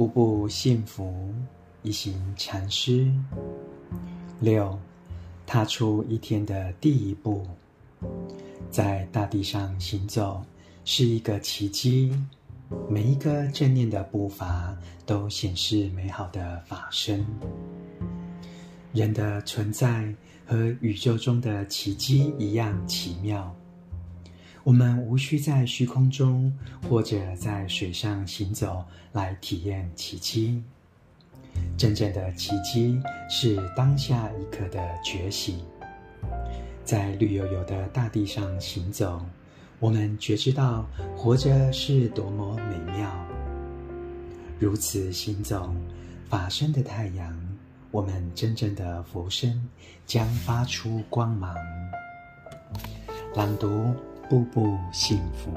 [0.00, 1.30] 步步幸福，
[1.82, 3.06] 一行禅师。
[4.40, 4.78] 六，
[5.44, 7.46] 踏出一天的第一步，
[8.70, 10.42] 在大地上行走
[10.86, 12.18] 是一个奇迹。
[12.88, 17.22] 每一个正念的步伐都显示美好的法身。
[18.94, 20.10] 人的存在
[20.46, 23.54] 和宇宙中的奇迹一样奇妙。
[24.62, 26.52] 我们无需在虚空中
[26.88, 30.62] 或者在水上行走来体验奇迹。
[31.76, 35.58] 真正的奇迹是当下一刻的觉醒。
[36.84, 39.24] 在绿油油的大地上行走。
[39.78, 43.10] 我们觉知到活着是多么美妙。
[44.58, 45.74] 如此行走，
[46.28, 47.34] 法身的太阳，
[47.90, 49.66] 我们真正的佛身
[50.04, 51.56] 将发出光芒。
[53.34, 53.94] 朗读，
[54.30, 55.50] 步步幸福。